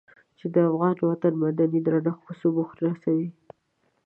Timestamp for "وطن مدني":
1.09-1.79